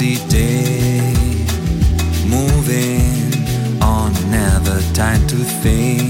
cloudy 0.00 0.16
day. 0.28 1.12
Moving 2.26 3.82
on, 3.82 4.12
never 4.30 4.80
time 4.94 5.26
to 5.28 5.36
think. 5.36 6.09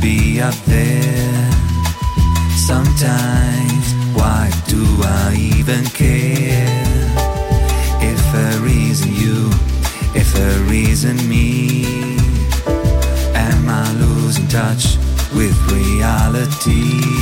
be 0.00 0.40
up 0.40 0.54
there. 0.64 1.50
Sometimes, 2.56 3.92
why 4.14 4.50
do 4.66 4.82
I 5.02 5.36
even 5.56 5.84
care? 5.86 6.82
If 8.00 8.34
a 8.34 8.60
reason 8.60 9.14
you, 9.14 9.50
if 10.14 10.34
a 10.36 10.70
reason 10.70 11.16
me, 11.28 11.84
am 13.34 13.68
I 13.68 13.92
losing 13.94 14.48
touch 14.48 14.96
with 15.34 15.56
reality? 15.70 17.19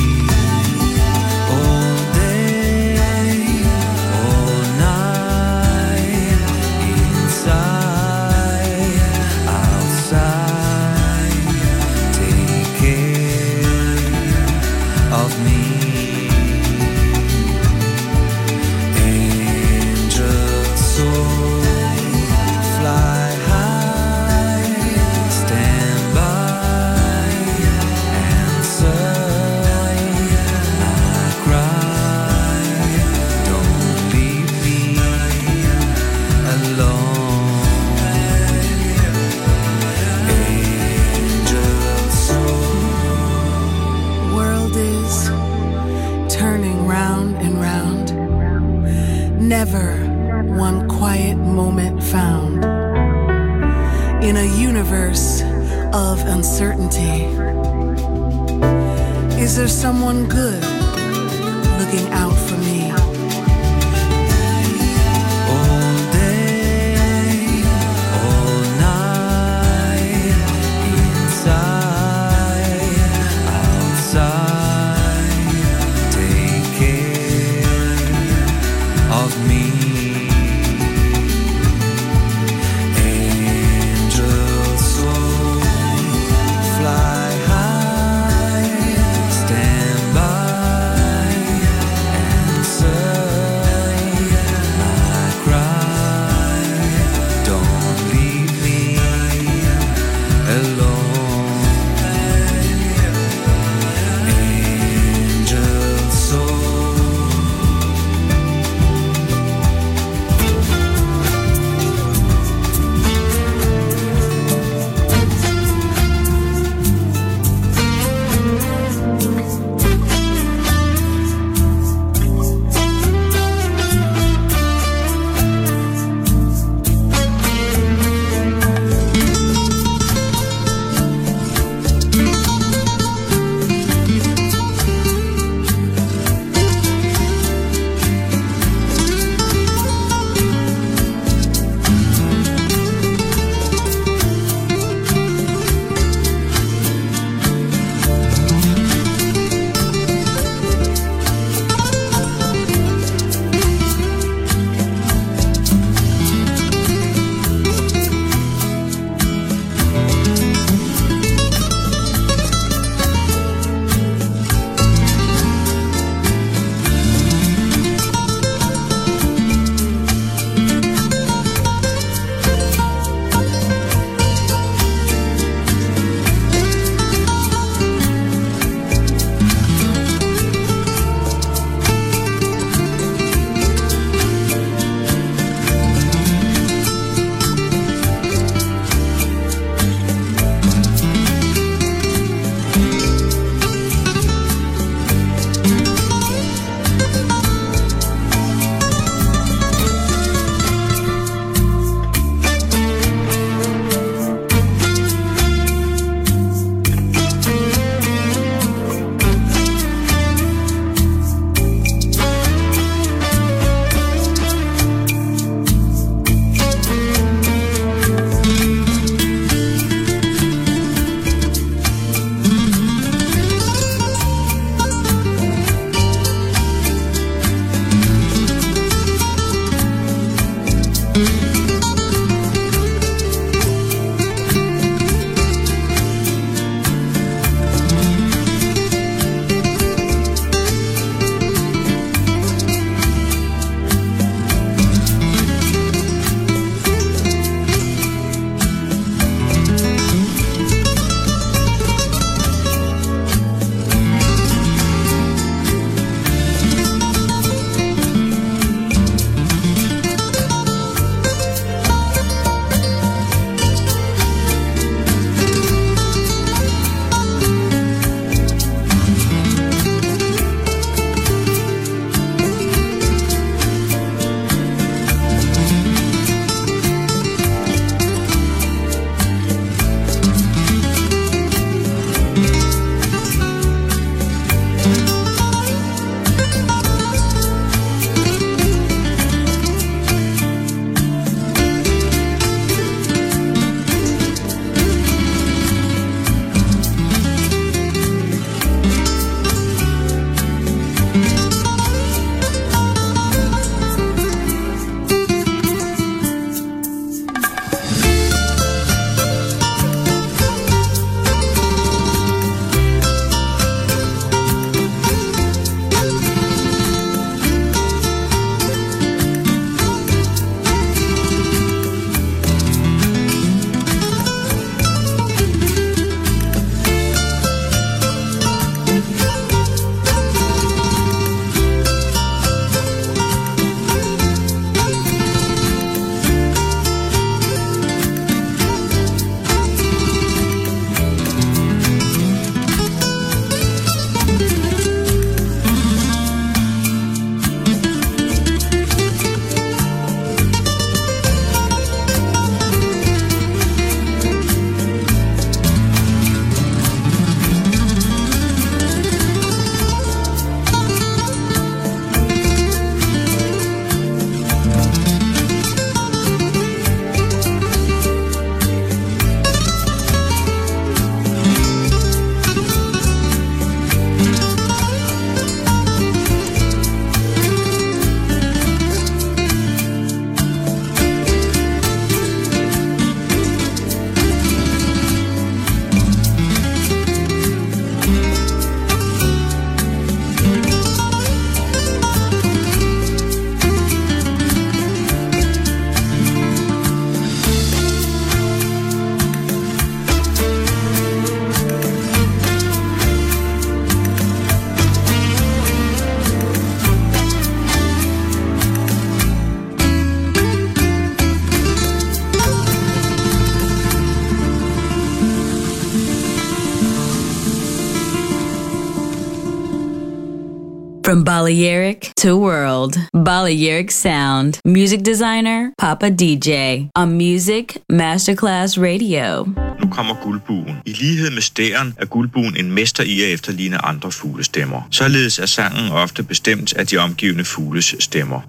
To 422.19 422.35
World, 422.35 422.97
Balearic 423.13 423.91
Sound. 423.91 424.59
Music 424.65 424.99
designer, 425.05 425.71
Papa 425.77 426.09
DJ. 426.09 426.51
On 426.95 427.13
Music 427.13 427.65
Masterclass 427.89 428.77
Radio. 428.77 429.45
Nu 429.79 429.89
kommer 429.91 430.15
guldbuen. 430.23 430.77
I 430.85 430.93
lighed 430.93 431.31
med 431.31 431.41
stæren 431.41 431.93
er 431.97 432.05
guldbuen 432.05 432.57
en 432.57 432.71
mester 432.71 433.03
i 433.03 433.21
at 433.21 433.29
efterligne 433.29 433.85
andre 433.85 434.11
fuglestemmer. 434.11 434.81
Således 434.91 435.39
er 435.39 435.45
sangen 435.45 435.91
ofte 435.91 436.23
bestemt 436.23 436.73
af 436.73 436.87
de 436.87 436.97
omgivende 436.97 437.45
fugles 437.45 437.95
stemmer. 437.99 438.41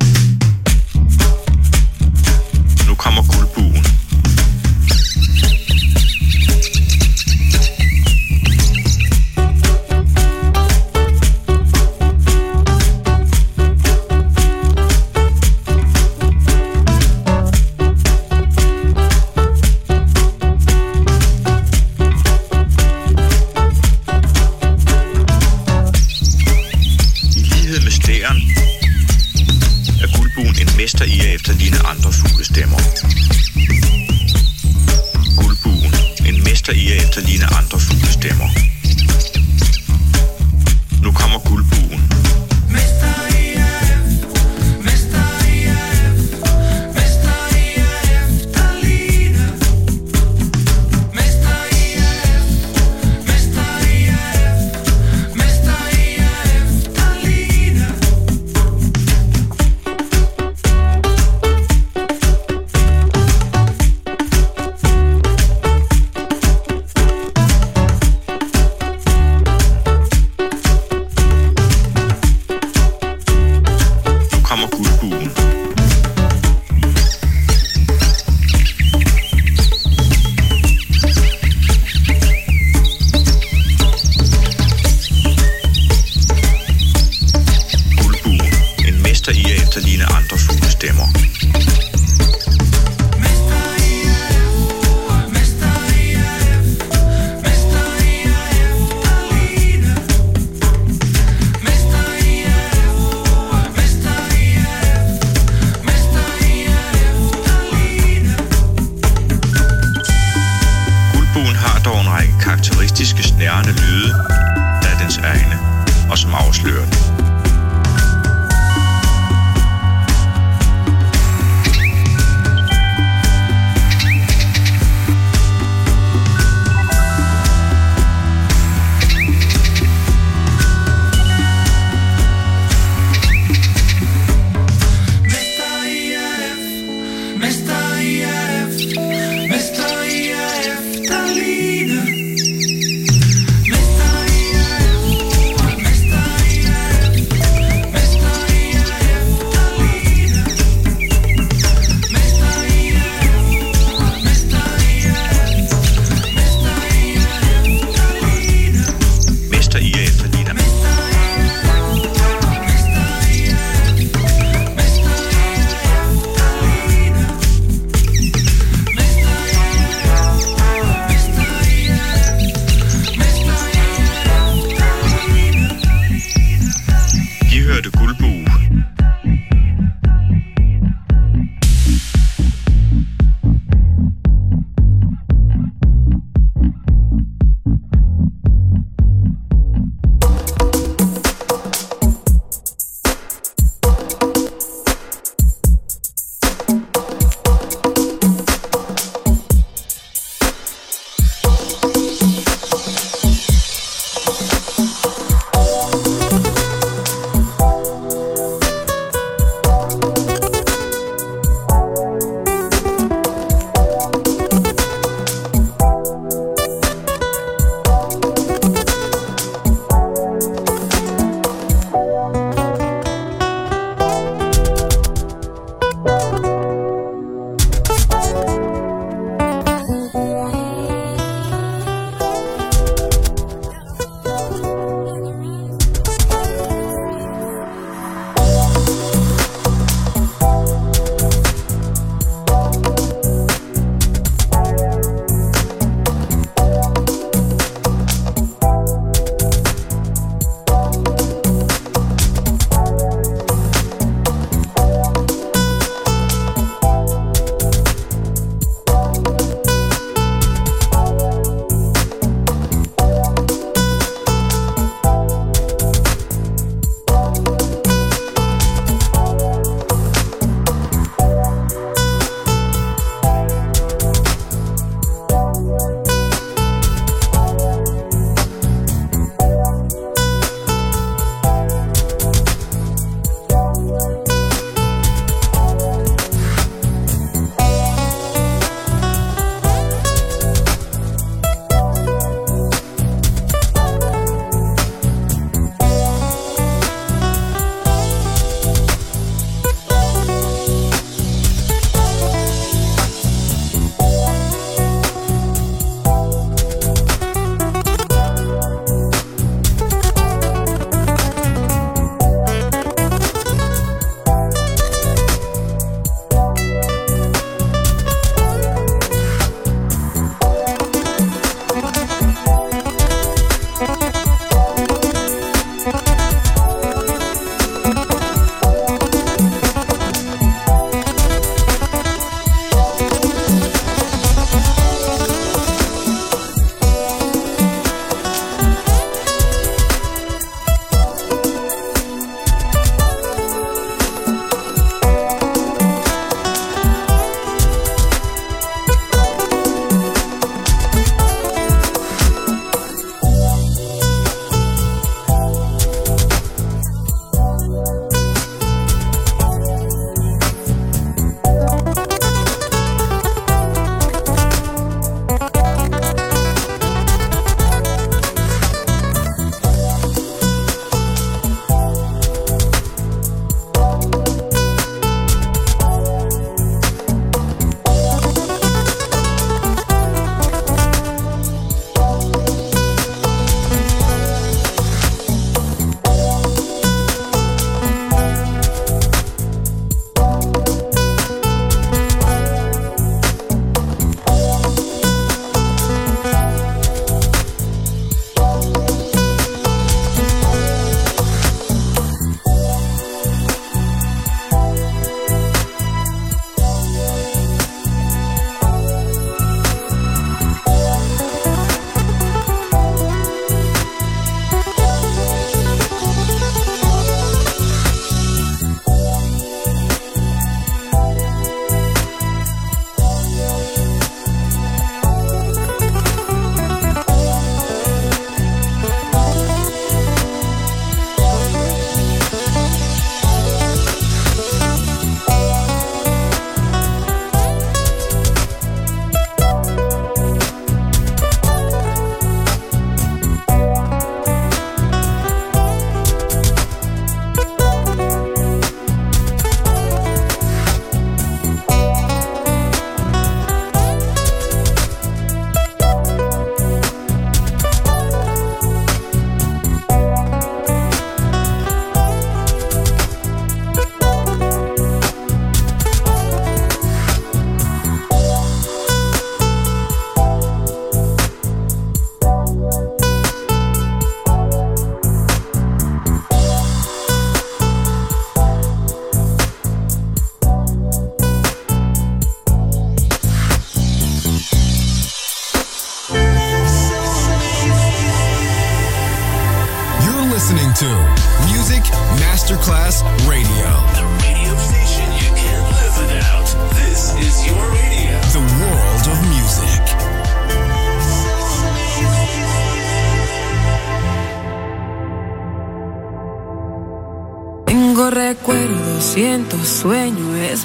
Nu 2.88 2.94
kommer 2.94 3.22
guldbuen. 3.36 3.99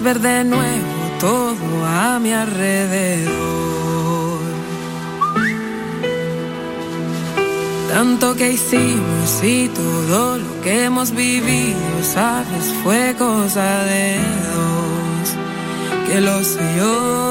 ver 0.05 0.19
de 0.19 0.43
nuevo 0.43 0.95
todo 1.19 1.83
a 1.83 2.19
mi 2.19 2.31
alrededor. 2.31 3.25
Tanto 7.91 8.35
que 8.35 8.51
hicimos 8.51 9.43
y 9.43 9.67
todo 9.69 10.37
lo 10.37 10.61
que 10.61 10.83
hemos 10.83 11.09
vivido, 11.09 12.03
sabes, 12.03 12.65
fue 12.83 13.15
cosa 13.17 13.83
de 13.85 14.17
dos, 14.53 15.27
que 16.07 16.21
lo 16.21 16.43
sé 16.43 16.61
yo. 16.77 17.25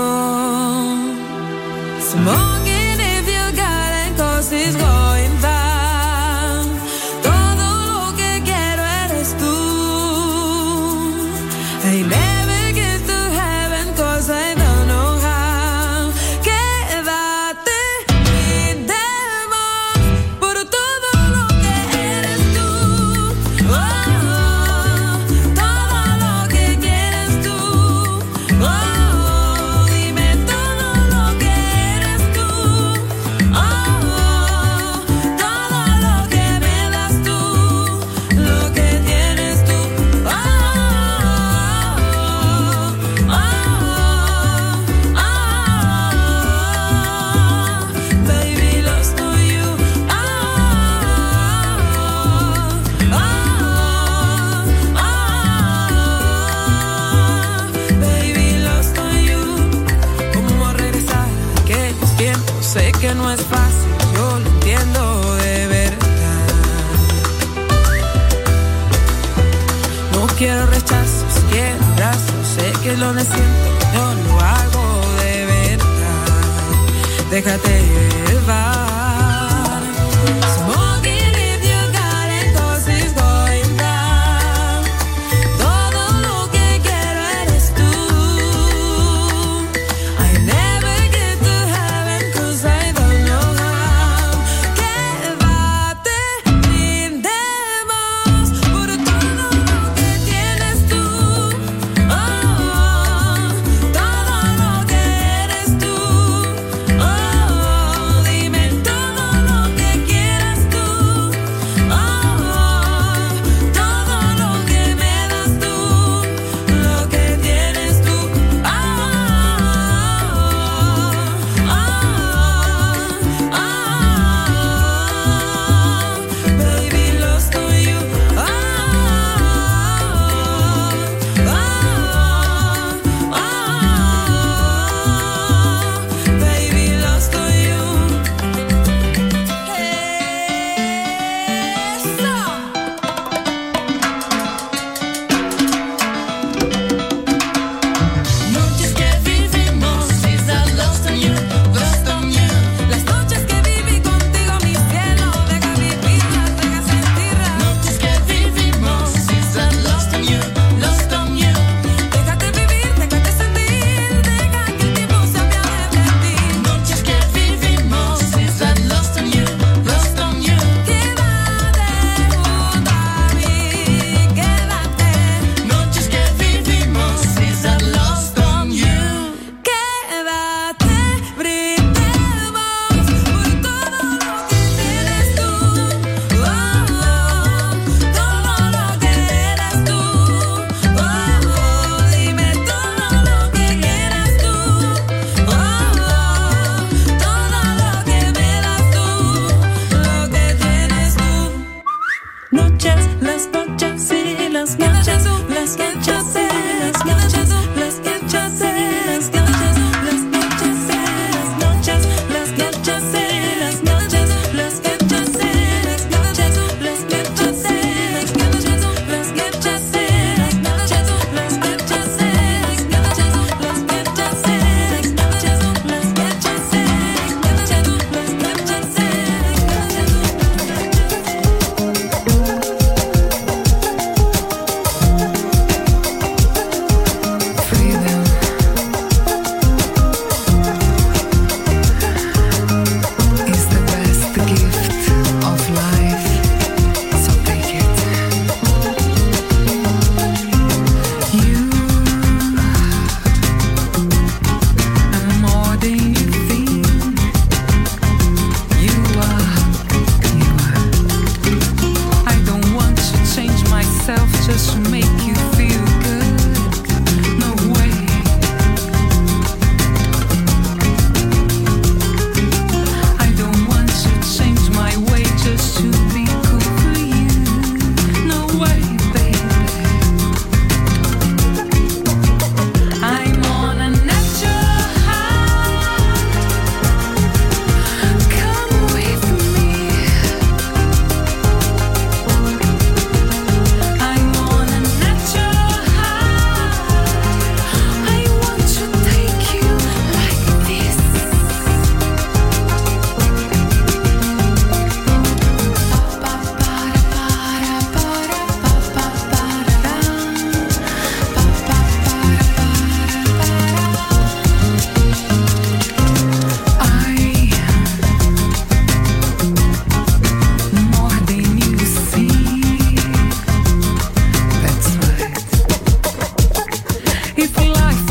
if 327.36 327.56
life 327.56 328.03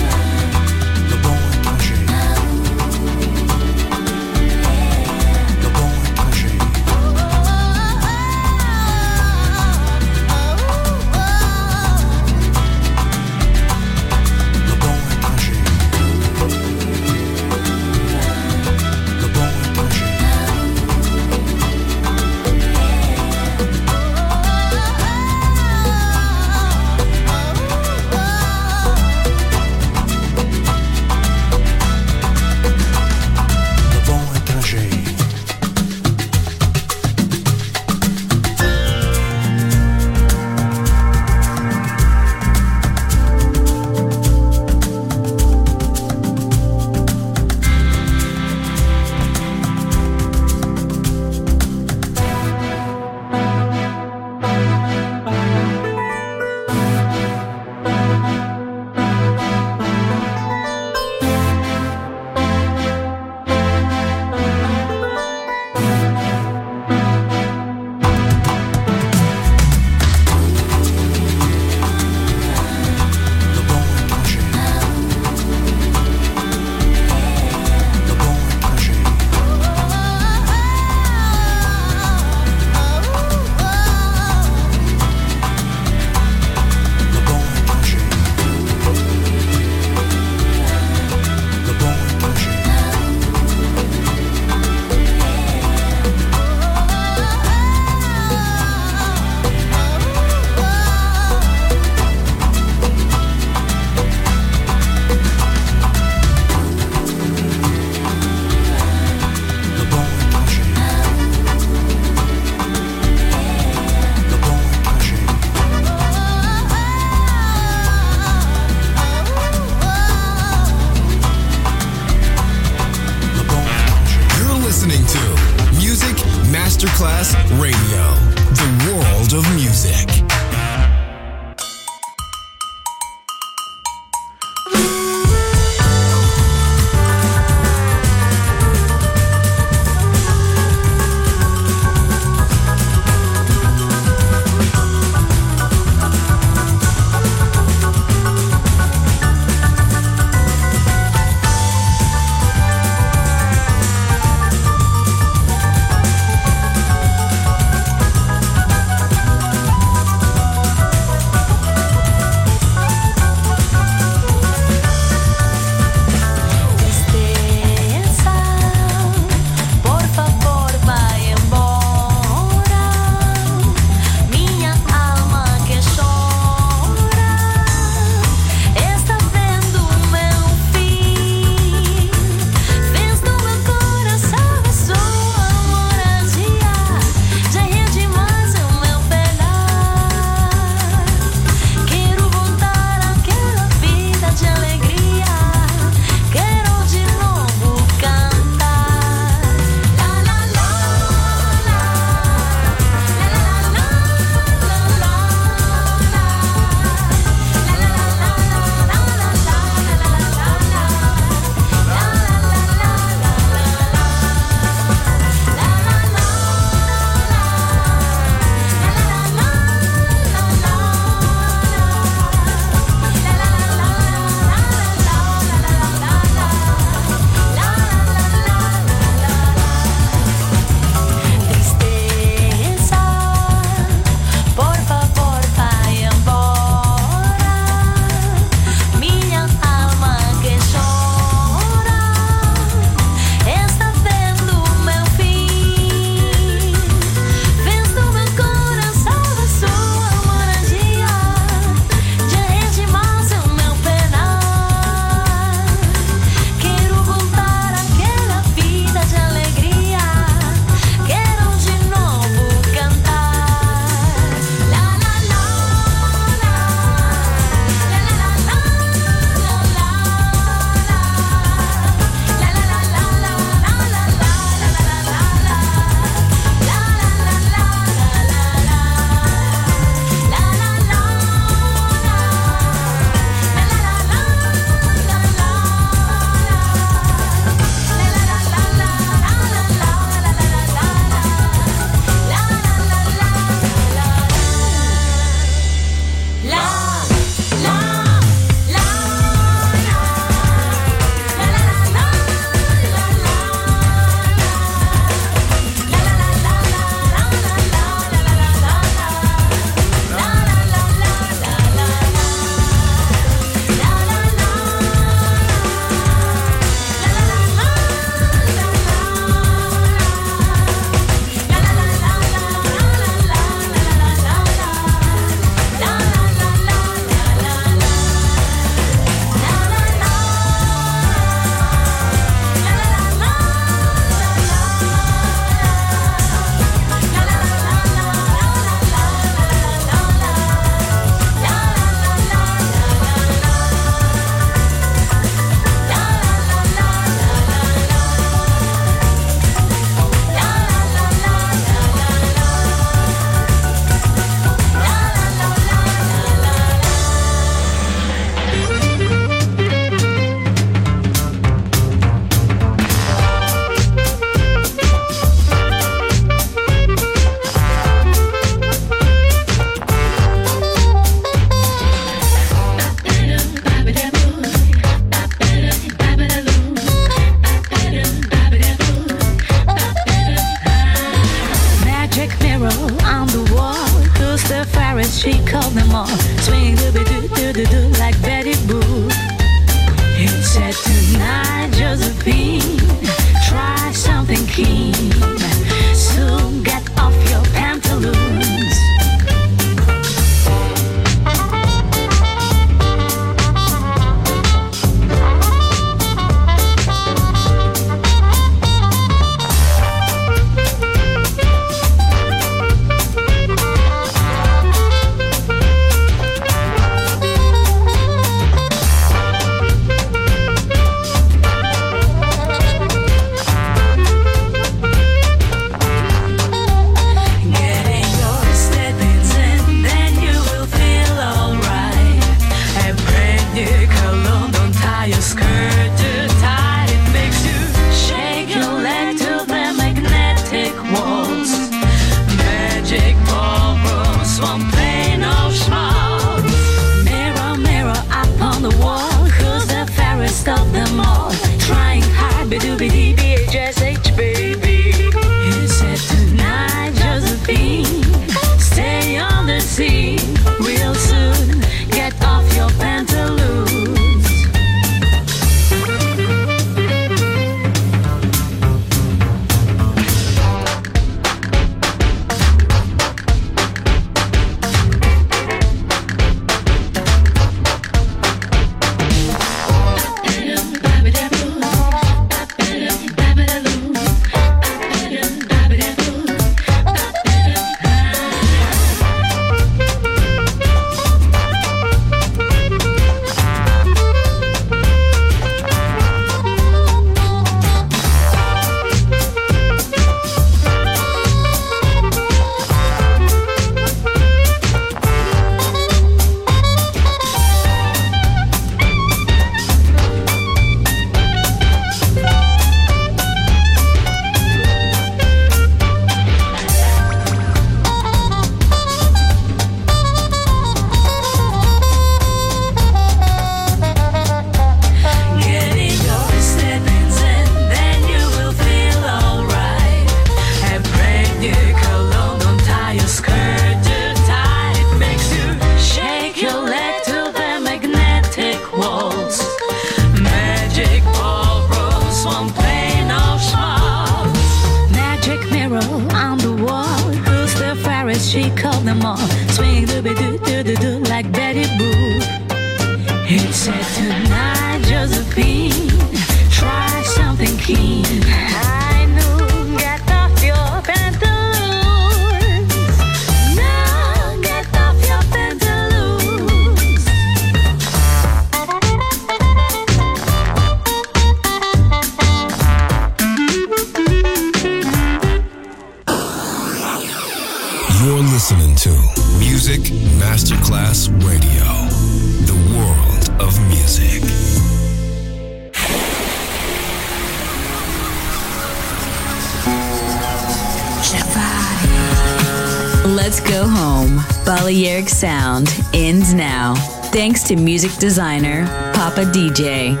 to 597.50 597.56
music 597.56 597.90
designer 597.96 598.64
Papa 598.94 599.22
DJ. 599.22 600.00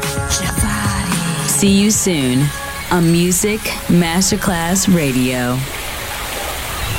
See 1.48 1.82
you 1.82 1.90
soon 1.90 2.46
on 2.92 3.10
Music 3.10 3.58
Masterclass 3.88 4.86
Radio. 4.94 5.79